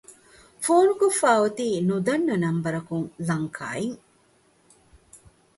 [0.63, 3.97] ފޯނުކޮށްފައި އޮތީ ނުދަންނަ ނަންބަރަކުން ލަންކާއިން